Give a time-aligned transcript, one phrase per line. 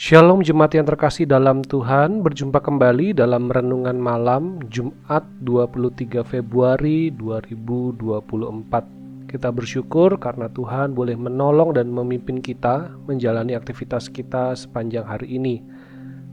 [0.00, 9.28] Shalom jemaat yang terkasih dalam Tuhan, berjumpa kembali dalam renungan malam Jumat 23 Februari 2024.
[9.28, 15.60] Kita bersyukur karena Tuhan boleh menolong dan memimpin kita menjalani aktivitas kita sepanjang hari ini.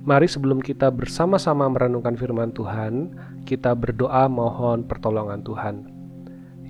[0.08, 5.76] Mari sebelum kita bersama-sama merenungkan firman Tuhan, kita berdoa mohon pertolongan Tuhan.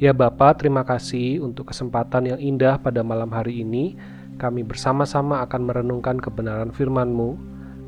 [0.02, 5.70] Ya Bapa, terima kasih untuk kesempatan yang indah pada malam hari ini kami bersama-sama akan
[5.70, 7.38] merenungkan kebenaran firman-Mu.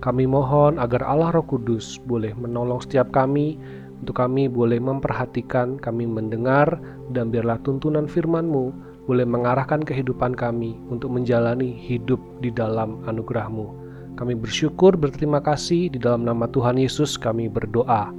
[0.01, 3.59] Kami mohon agar Allah Roh Kudus boleh menolong setiap kami,
[3.99, 6.79] untuk kami boleh memperhatikan, kami mendengar,
[7.11, 8.71] dan biarlah tuntunan firman-Mu
[9.09, 13.89] boleh mengarahkan kehidupan kami untuk menjalani hidup di dalam anugerah-Mu.
[14.15, 18.13] Kami bersyukur, berterima kasih, di dalam nama Tuhan Yesus kami berdoa.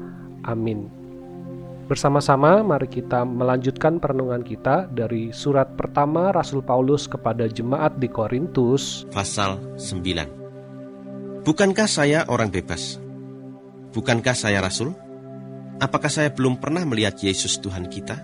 [0.44, 0.99] Amin.
[1.90, 9.10] Bersama-sama mari kita melanjutkan perenungan kita dari surat pertama Rasul Paulus kepada jemaat di Korintus
[9.10, 11.42] pasal 9.
[11.42, 13.02] Bukankah saya orang bebas?
[13.90, 14.94] Bukankah saya rasul?
[15.82, 18.22] Apakah saya belum pernah melihat Yesus Tuhan kita?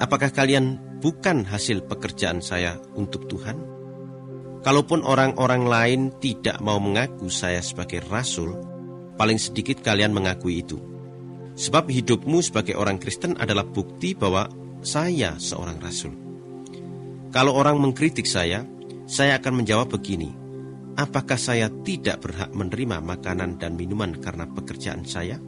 [0.00, 3.60] Apakah kalian bukan hasil pekerjaan saya untuk Tuhan?
[4.64, 8.56] Kalaupun orang-orang lain tidak mau mengaku saya sebagai rasul,
[9.20, 10.99] paling sedikit kalian mengakui itu
[11.58, 14.48] Sebab hidupmu sebagai orang Kristen adalah bukti bahwa
[14.80, 16.14] saya seorang rasul.
[17.30, 18.66] Kalau orang mengkritik saya,
[19.06, 20.34] saya akan menjawab begini:
[20.98, 25.38] Apakah saya tidak berhak menerima makanan dan minuman karena pekerjaan saya?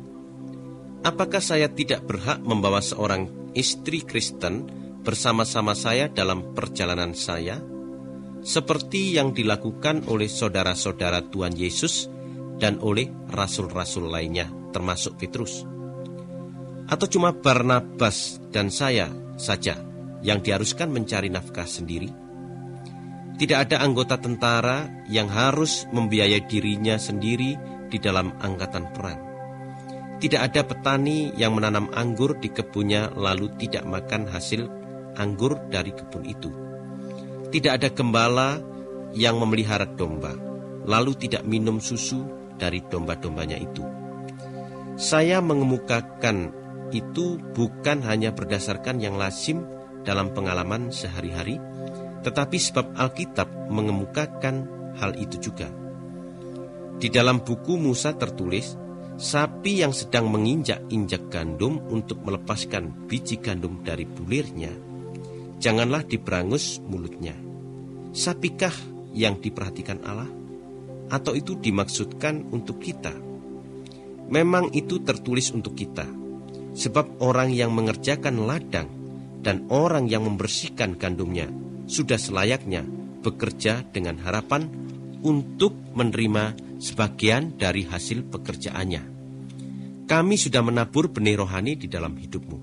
[1.03, 4.71] Apakah saya tidak berhak membawa seorang istri Kristen
[5.03, 7.59] bersama-sama saya dalam perjalanan saya,
[8.43, 12.07] seperti yang dilakukan oleh saudara-saudara Tuhan Yesus
[12.63, 15.72] dan oleh rasul-rasul lainnya, termasuk Petrus?
[16.93, 19.09] Atau cuma Barnabas dan saya
[19.41, 19.81] saja
[20.21, 22.13] yang diharuskan mencari nafkah sendiri?
[23.41, 27.57] Tidak ada anggota tentara yang harus membiayai dirinya sendiri
[27.89, 29.21] di dalam angkatan perang.
[30.21, 34.69] Tidak ada petani yang menanam anggur di kebunnya lalu tidak makan hasil
[35.17, 36.53] anggur dari kebun itu.
[37.49, 38.61] Tidak ada gembala
[39.17, 40.37] yang memelihara domba,
[40.85, 42.21] lalu tidak minum susu
[42.61, 43.83] dari domba-dombanya itu.
[45.01, 46.62] Saya mengemukakan
[46.93, 49.65] itu bukan hanya berdasarkan yang lazim
[50.05, 51.57] dalam pengalaman sehari-hari,
[52.23, 54.69] tetapi sebab Alkitab mengemukakan
[55.01, 55.71] hal itu juga.
[57.01, 58.79] Di dalam buku Musa tertulis,
[59.19, 64.71] sapi yang sedang menginjak-injak gandum untuk melepaskan biji gandum dari bulirnya,
[65.59, 67.35] janganlah diberangus mulutnya.
[68.13, 68.75] Sapikah
[69.17, 70.31] yang diperhatikan Allah?
[71.11, 73.13] Atau itu dimaksudkan untuk kita?
[74.33, 76.22] Memang itu tertulis untuk kita
[76.73, 78.89] Sebab orang yang mengerjakan ladang
[79.45, 81.51] dan orang yang membersihkan gandumnya
[81.85, 82.87] sudah selayaknya
[83.23, 84.67] bekerja dengan harapan
[85.23, 89.03] untuk menerima sebagian dari hasil pekerjaannya.
[90.09, 92.59] Kami sudah menabur benih rohani di dalam hidupmu.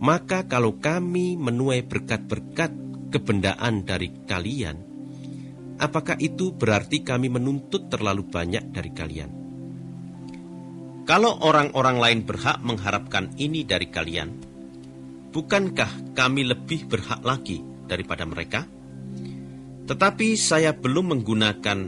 [0.00, 2.72] Maka kalau kami menuai berkat-berkat
[3.12, 4.76] kebendaan dari kalian,
[5.78, 9.43] apakah itu berarti kami menuntut terlalu banyak dari kalian?
[11.04, 14.40] Kalau orang-orang lain berhak mengharapkan ini dari kalian,
[15.36, 18.64] bukankah kami lebih berhak lagi daripada mereka?
[19.84, 21.78] Tetapi saya belum menggunakan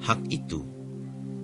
[0.00, 0.64] hak itu.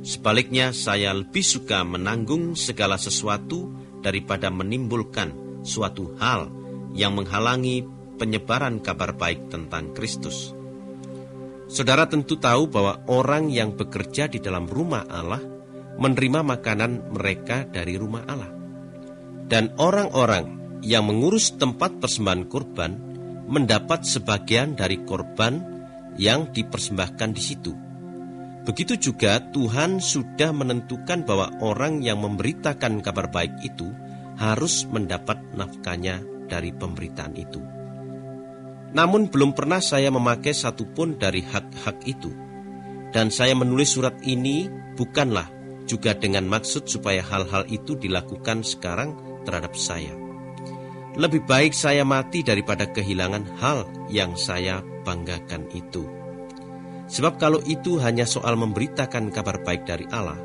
[0.00, 6.48] Sebaliknya, saya lebih suka menanggung segala sesuatu daripada menimbulkan suatu hal
[6.96, 7.84] yang menghalangi
[8.16, 10.56] penyebaran kabar baik tentang Kristus.
[11.68, 15.57] Saudara tentu tahu bahwa orang yang bekerja di dalam rumah Allah
[15.98, 18.52] menerima makanan mereka dari rumah Allah.
[19.48, 22.92] Dan orang-orang yang mengurus tempat persembahan kurban
[23.48, 25.58] mendapat sebagian dari korban
[26.20, 27.72] yang dipersembahkan di situ.
[28.68, 33.88] Begitu juga Tuhan sudah menentukan bahwa orang yang memberitakan kabar baik itu
[34.36, 37.64] harus mendapat nafkahnya dari pemberitaan itu.
[38.92, 42.32] Namun belum pernah saya memakai satupun dari hak-hak itu.
[43.08, 45.57] Dan saya menulis surat ini bukanlah
[45.88, 49.16] juga dengan maksud supaya hal-hal itu dilakukan sekarang
[49.48, 50.12] terhadap saya.
[51.18, 56.06] Lebih baik saya mati daripada kehilangan hal yang saya banggakan itu.
[57.08, 60.38] Sebab kalau itu hanya soal memberitakan kabar baik dari Allah,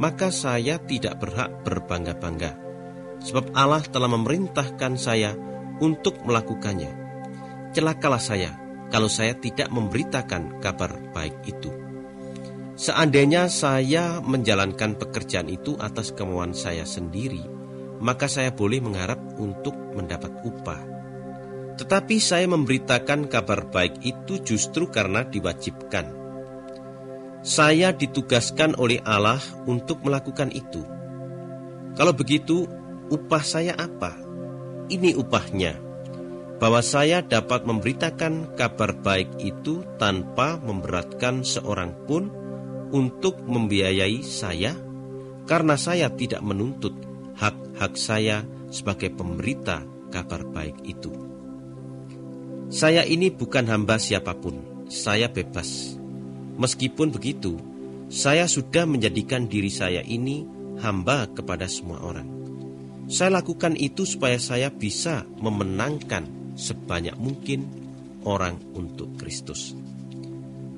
[0.00, 2.56] maka saya tidak berhak berbangga-bangga.
[3.20, 5.36] Sebab Allah telah memerintahkan saya
[5.78, 6.90] untuk melakukannya.
[7.76, 8.50] Celakalah saya
[8.88, 11.85] kalau saya tidak memberitakan kabar baik itu.
[12.76, 17.40] Seandainya saya menjalankan pekerjaan itu atas kemauan saya sendiri,
[18.04, 20.84] maka saya boleh mengharap untuk mendapat upah.
[21.80, 26.12] Tetapi saya memberitakan kabar baik itu justru karena diwajibkan.
[27.40, 30.84] Saya ditugaskan oleh Allah untuk melakukan itu.
[31.96, 32.68] Kalau begitu,
[33.08, 34.20] upah saya apa?
[34.92, 35.80] Ini upahnya,
[36.60, 42.45] bahwa saya dapat memberitakan kabar baik itu tanpa memberatkan seorang pun
[42.92, 44.74] untuk membiayai saya,
[45.46, 46.94] karena saya tidak menuntut
[47.38, 51.10] hak-hak saya sebagai pemberita kabar baik itu.
[52.66, 55.96] Saya ini bukan hamba siapa pun, saya bebas
[56.56, 57.60] Meskipun begitu,
[58.08, 60.48] saya sudah menjadikan diri saya ini
[60.80, 62.28] hamba kepada semua orang.
[63.12, 67.68] Saya lakukan itu supaya saya bisa memenangkan sebanyak mungkin
[68.24, 69.76] orang untuk Kristus.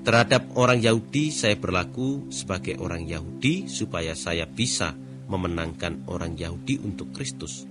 [0.08, 4.96] Terhadap orang Yahudi, saya berlaku sebagai orang Yahudi supaya saya bisa
[5.28, 7.68] memenangkan orang Yahudi untuk Kristus.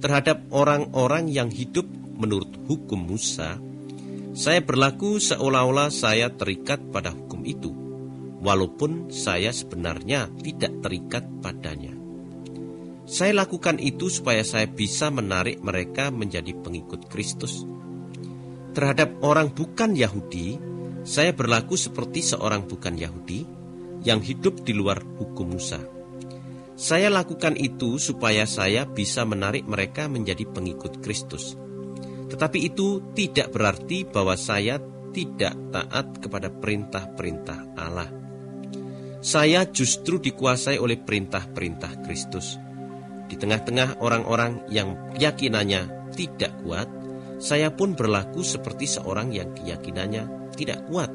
[0.00, 1.84] Terhadap orang-orang yang hidup
[2.16, 3.60] menurut hukum Musa,
[4.32, 7.68] saya berlaku seolah-olah saya terikat pada hukum itu,
[8.40, 11.92] walaupun saya sebenarnya tidak terikat padanya.
[13.04, 17.68] Saya lakukan itu supaya saya bisa menarik mereka menjadi pengikut Kristus.
[18.72, 20.72] Terhadap orang bukan Yahudi,
[21.04, 23.44] saya berlaku seperti seorang bukan Yahudi
[24.02, 25.80] yang hidup di luar hukum Musa.
[26.74, 31.54] Saya lakukan itu supaya saya bisa menarik mereka menjadi pengikut Kristus
[32.34, 34.82] tetapi itu tidak berarti bahwa saya
[35.14, 38.10] tidak taat kepada perintah-perintah Allah.
[39.22, 42.58] Saya justru dikuasai oleh perintah-perintah Kristus.
[43.30, 46.90] Di tengah-tengah orang-orang yang keyakinannya tidak kuat,
[47.38, 51.10] saya pun berlaku seperti seorang yang keyakinannya tidak kuat,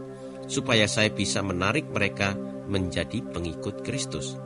[0.45, 2.38] supaya saya bisa menarik mereka
[2.69, 4.38] menjadi pengikut Kristus.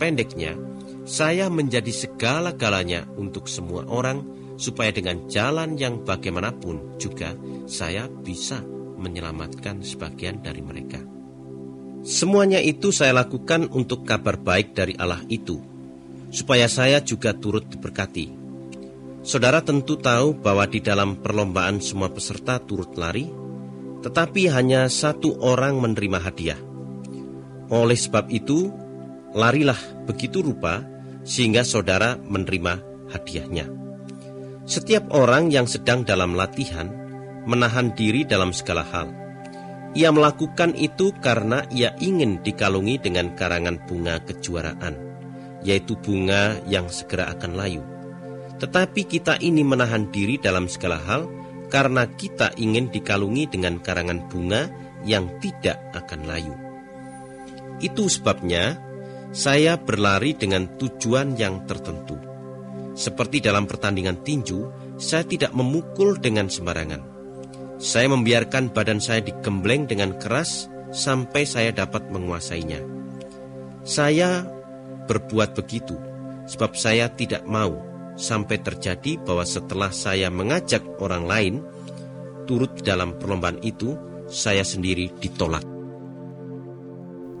[0.00, 0.58] Pendeknya,
[1.06, 4.22] saya menjadi segala-galanya untuk semua orang
[4.58, 7.34] supaya dengan jalan yang bagaimanapun juga
[7.66, 8.62] saya bisa
[8.98, 11.02] menyelamatkan sebagian dari mereka.
[12.02, 15.58] Semuanya itu saya lakukan untuk kabar baik dari Allah itu,
[16.34, 18.42] supaya saya juga turut diberkati.
[19.22, 23.30] Saudara tentu tahu bahwa di dalam perlombaan semua peserta turut lari,
[24.02, 26.60] tetapi hanya satu orang menerima hadiah.
[27.72, 28.68] Oleh sebab itu,
[29.32, 30.82] larilah begitu rupa
[31.22, 32.82] sehingga saudara menerima
[33.14, 33.70] hadiahnya.
[34.66, 36.90] Setiap orang yang sedang dalam latihan
[37.46, 39.08] menahan diri dalam segala hal.
[39.92, 44.94] Ia melakukan itu karena ia ingin dikalungi dengan karangan bunga kejuaraan,
[45.66, 47.82] yaitu bunga yang segera akan layu.
[48.56, 51.28] Tetapi kita ini menahan diri dalam segala hal
[51.72, 54.68] karena kita ingin dikalungi dengan karangan bunga
[55.08, 56.52] yang tidak akan layu.
[57.80, 58.76] Itu sebabnya
[59.32, 62.32] saya berlari dengan tujuan yang tertentu
[62.92, 64.68] seperti dalam pertandingan tinju,
[65.00, 67.00] saya tidak memukul dengan sembarangan.
[67.80, 72.84] Saya membiarkan badan saya digembleng dengan keras sampai saya dapat menguasainya.
[73.82, 74.44] Saya
[75.08, 75.96] berbuat begitu
[76.46, 77.74] sebab saya tidak mau
[78.16, 81.54] sampai terjadi bahwa setelah saya mengajak orang lain
[82.44, 83.94] turut dalam perlombaan itu,
[84.26, 85.62] saya sendiri ditolak.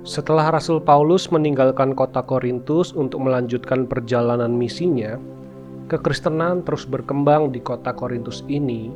[0.02, 5.14] Setelah Rasul Paulus meninggalkan kota Korintus untuk melanjutkan perjalanan misinya,
[5.86, 8.90] Kekristenan terus berkembang di kota Korintus ini,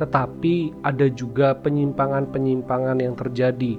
[0.00, 3.76] tetapi ada juga penyimpangan-penyimpangan yang terjadi.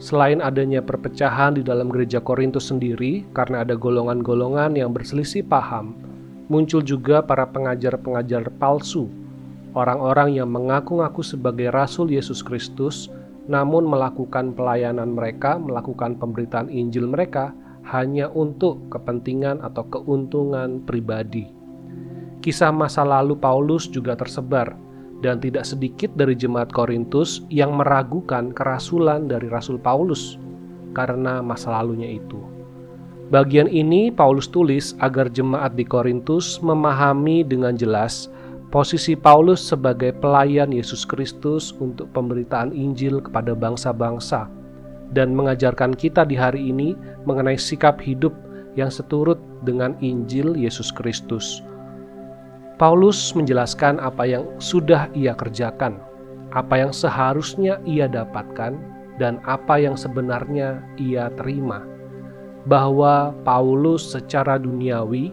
[0.00, 5.92] Selain adanya perpecahan di dalam gereja Korintus sendiri karena ada golongan-golongan yang berselisih paham,
[6.50, 9.06] muncul juga para pengajar-pengajar palsu,
[9.72, 13.06] orang-orang yang mengaku-ngaku sebagai rasul Yesus Kristus
[13.46, 17.50] namun melakukan pelayanan mereka, melakukan pemberitaan Injil mereka
[17.88, 21.50] hanya untuk kepentingan atau keuntungan pribadi.
[22.44, 24.74] Kisah masa lalu Paulus juga tersebar,
[25.20, 30.40] dan tidak sedikit dari jemaat Korintus yang meragukan kerasulan dari Rasul Paulus
[30.96, 32.40] karena masa lalunya itu.
[33.30, 38.26] Bagian ini Paulus tulis agar jemaat di Korintus memahami dengan jelas
[38.74, 44.50] posisi Paulus sebagai pelayan Yesus Kristus untuk pemberitaan Injil kepada bangsa-bangsa
[45.14, 48.34] dan mengajarkan kita di hari ini mengenai sikap hidup
[48.74, 51.62] yang seturut dengan Injil Yesus Kristus.
[52.82, 56.02] Paulus menjelaskan apa yang sudah ia kerjakan,
[56.50, 58.74] apa yang seharusnya ia dapatkan,
[59.22, 61.99] dan apa yang sebenarnya ia terima.
[62.68, 65.32] Bahwa Paulus secara duniawi,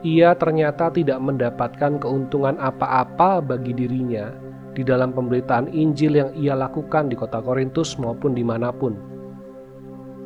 [0.00, 4.32] ia ternyata tidak mendapatkan keuntungan apa-apa bagi dirinya
[4.72, 8.96] di dalam pemberitaan Injil yang ia lakukan di kota Korintus maupun di mana pun.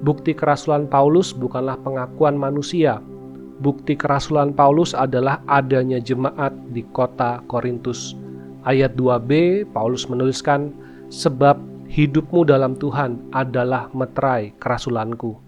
[0.04, 3.00] Bukti kerasulan Paulus bukanlah pengakuan manusia,
[3.64, 8.14] bukti kerasulan Paulus adalah adanya jemaat di kota Korintus.
[8.64, 10.72] Ayat 2b, Paulus menuliskan,
[11.12, 15.43] Sebab Hidupmu dalam Tuhan adalah meterai kerasulanku.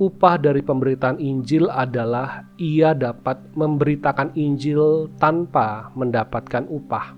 [0.00, 7.12] Upah dari pemberitaan Injil adalah ia dapat memberitakan Injil tanpa mendapatkan upah.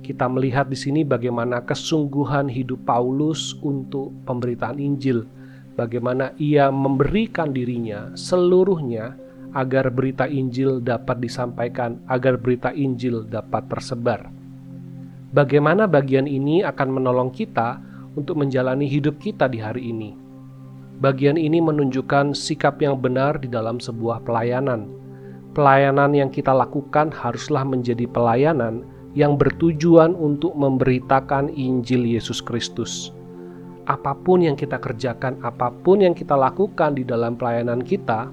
[0.00, 5.28] Kita melihat di sini bagaimana kesungguhan hidup Paulus untuk pemberitaan Injil,
[5.76, 9.20] bagaimana ia memberikan dirinya seluruhnya
[9.52, 14.32] agar berita Injil dapat disampaikan, agar berita Injil dapat tersebar.
[15.36, 17.76] Bagaimana bagian ini akan menolong kita
[18.16, 20.19] untuk menjalani hidup kita di hari ini?
[21.00, 24.84] Bagian ini menunjukkan sikap yang benar di dalam sebuah pelayanan.
[25.56, 28.84] Pelayanan yang kita lakukan haruslah menjadi pelayanan
[29.16, 33.16] yang bertujuan untuk memberitakan Injil Yesus Kristus.
[33.88, 38.28] Apa pun yang kita kerjakan, apa pun yang kita lakukan di dalam pelayanan kita,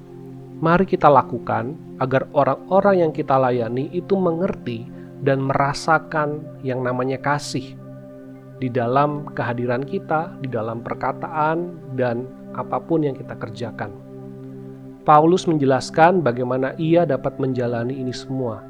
[0.59, 1.71] mari kita lakukan
[2.03, 4.83] agar orang-orang yang kita layani itu mengerti
[5.23, 7.79] dan merasakan yang namanya kasih
[8.57, 12.25] di dalam kehadiran kita, di dalam perkataan, dan
[12.57, 13.93] apa pun yang kita kerjakan.
[15.05, 18.65] Paulus menjelaskan bagaimana ia dapat menjalani ini semua.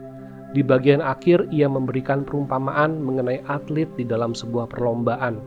[0.54, 5.42] Di bagian akhir, ia memberikan perumpamaan mengenai atlet di dalam sebuah perlombaan.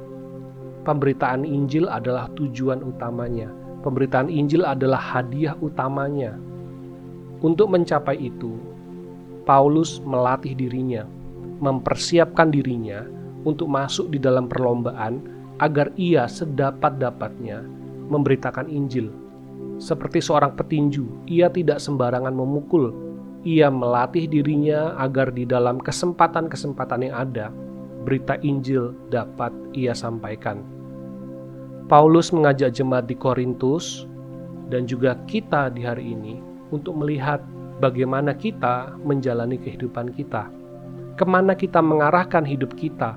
[0.82, 6.36] Pemberitaan Injil adalah tujuan utamanya Pemberitaan Injil adalah hadiah utamanya.
[7.40, 8.60] Untuk mencapai itu,
[9.48, 11.08] Paulus melatih dirinya,
[11.64, 13.08] mempersiapkan dirinya
[13.44, 15.20] untuk masuk di dalam perlombaan
[15.60, 17.64] agar ia sedapat-dapatnya
[18.10, 19.12] memberitakan Injil.
[19.80, 22.92] Seperti seorang petinju, ia tidak sembarangan memukul.
[23.48, 27.48] Ia melatih dirinya agar di dalam kesempatan-kesempatan yang ada,
[28.04, 30.60] berita Injil dapat ia sampaikan.
[31.88, 34.04] Paulus mengajak jemaat di Korintus
[34.68, 36.38] dan juga kita di hari ini
[36.70, 37.40] untuk melihat
[37.80, 40.52] bagaimana kita menjalani kehidupan kita,
[41.16, 43.16] ke mana kita mengarahkan hidup kita.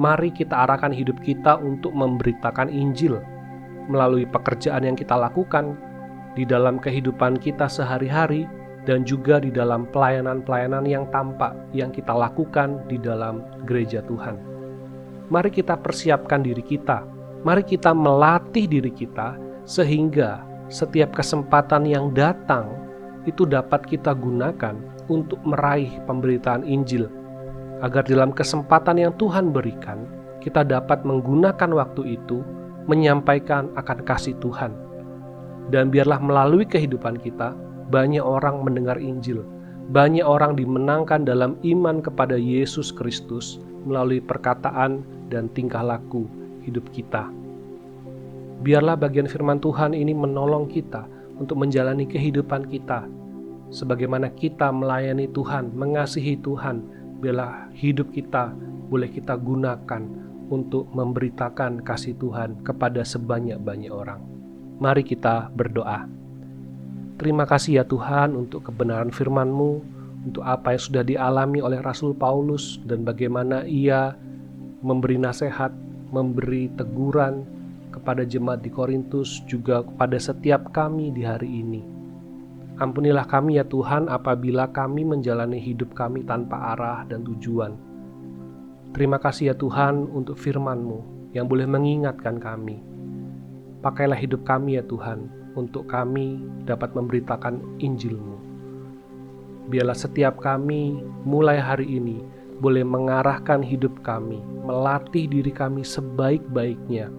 [0.00, 3.20] Mari kita arahkan hidup kita untuk memberitakan Injil
[3.92, 5.76] melalui pekerjaan yang kita lakukan
[6.32, 8.48] di dalam kehidupan kita sehari-hari
[8.88, 14.40] dan juga di dalam pelayanan-pelayanan yang tampak yang kita lakukan di dalam gereja Tuhan.
[15.28, 22.68] Mari kita persiapkan diri kita mari kita melatih diri kita sehingga setiap kesempatan yang datang
[23.24, 24.76] itu dapat kita gunakan
[25.10, 27.10] untuk meraih pemberitaan Injil,
[27.80, 30.04] agar dalam kesempatan yang Tuhan berikan,
[30.40, 32.40] kita dapat menggunakan waktu itu
[32.88, 34.72] menyampaikan akan kasih Tuhan.
[35.68, 37.54] Dan biarlah melalui kehidupan kita,
[37.92, 39.44] banyak orang mendengar Injil,
[39.90, 46.26] banyak orang dimenangkan dalam iman kepada Yesus Kristus melalui perkataan dan tingkah laku
[46.62, 47.26] hidup kita.
[48.60, 51.08] Biarlah bagian firman Tuhan ini menolong kita
[51.40, 53.08] untuk menjalani kehidupan kita.
[53.70, 58.56] Sebagaimana kita melayani Tuhan, mengasihi Tuhan, biarlah hidup kita
[58.90, 60.02] boleh kita gunakan
[60.50, 64.18] untuk memberitakan kasih Tuhan kepada sebanyak-banyak orang.
[64.82, 66.10] Mari kita berdoa.
[67.20, 69.72] Terima kasih ya Tuhan untuk kebenaran firman-Mu,
[70.26, 74.16] untuk apa yang sudah dialami oleh Rasul Paulus dan bagaimana ia
[74.80, 75.70] memberi nasihat
[76.10, 77.46] memberi teguran
[77.94, 81.99] kepada jemaat di Korintus juga kepada setiap kami di hari ini.
[82.80, 87.76] Ampunilah kami ya Tuhan apabila kami menjalani hidup kami tanpa arah dan tujuan.
[88.96, 92.80] Terima kasih ya Tuhan untuk firman-Mu yang boleh mengingatkan kami.
[93.84, 95.28] Pakailah hidup kami ya Tuhan
[95.60, 98.36] untuk kami dapat memberitakan Injil-Mu.
[99.68, 102.24] Biarlah setiap kami mulai hari ini
[102.64, 107.12] boleh mengarahkan hidup kami, melatih diri kami sebaik-baiknya,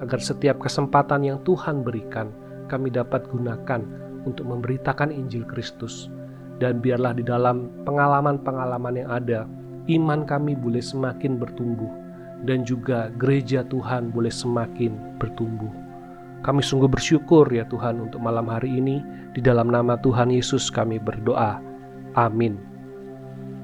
[0.00, 2.32] agar setiap kesempatan yang Tuhan berikan,
[2.72, 6.10] kami dapat gunakan untuk memberitakan Injil Kristus.
[6.62, 9.40] Dan biarlah di dalam pengalaman-pengalaman yang ada,
[9.90, 11.90] iman kami boleh semakin bertumbuh,
[12.46, 15.70] dan juga gereja Tuhan boleh semakin bertumbuh.
[16.42, 19.02] Kami sungguh bersyukur ya Tuhan untuk malam hari ini,
[19.34, 21.58] di dalam nama Tuhan Yesus kami berdoa.
[22.14, 22.58] Amin.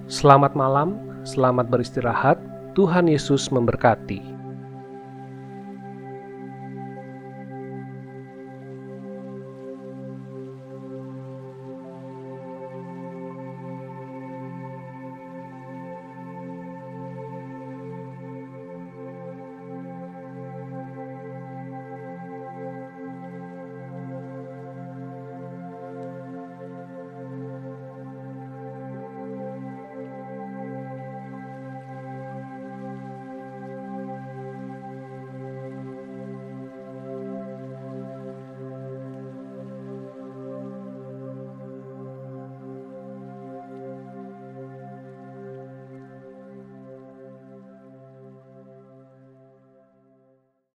[0.08, 2.40] Selamat malam, Selamat beristirahat,
[2.72, 4.37] Tuhan Yesus memberkati.